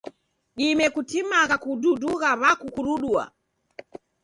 [0.57, 3.23] Dime kutimagha kududugha w'akukurudua.